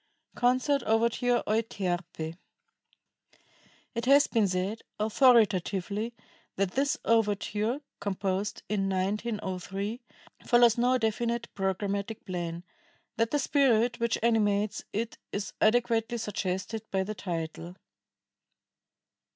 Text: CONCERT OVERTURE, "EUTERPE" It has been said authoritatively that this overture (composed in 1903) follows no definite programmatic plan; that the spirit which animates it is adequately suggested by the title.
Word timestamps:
CONCERT 0.33 0.81
OVERTURE, 0.81 1.43
"EUTERPE" 1.45 2.35
It 3.93 4.05
has 4.05 4.25
been 4.25 4.47
said 4.47 4.81
authoritatively 4.99 6.15
that 6.55 6.71
this 6.71 6.97
overture 7.05 7.81
(composed 7.99 8.63
in 8.67 8.89
1903) 8.89 10.01
follows 10.43 10.79
no 10.79 10.97
definite 10.97 11.53
programmatic 11.53 12.25
plan; 12.25 12.63
that 13.17 13.29
the 13.29 13.37
spirit 13.37 13.99
which 13.99 14.17
animates 14.23 14.83
it 14.91 15.19
is 15.31 15.53
adequately 15.61 16.17
suggested 16.17 16.81
by 16.89 17.03
the 17.03 17.13
title. 17.13 17.75